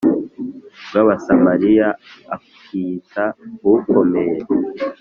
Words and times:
bw 0.85 0.93
Abasamariya 1.01 1.87
akiyita 2.35 3.23
ukomeye 3.75 4.37